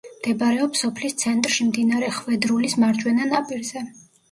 მდებარეობს 0.11 0.81
სოფლის 0.83 1.15
ცენტრში, 1.25 1.67
მდინარე 1.69 2.11
ხვედრულის 2.17 2.77
მარჯვენა 2.87 3.31
ნაპირზე. 3.37 3.89